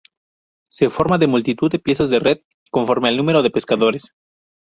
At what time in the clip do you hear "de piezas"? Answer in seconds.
1.71-2.09